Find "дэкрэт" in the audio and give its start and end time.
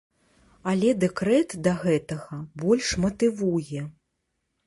1.03-1.53